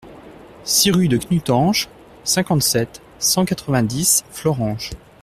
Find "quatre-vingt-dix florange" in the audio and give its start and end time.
3.45-4.89